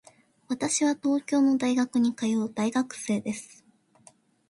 [0.47, 3.63] 私は東京の大学に通う大学生です。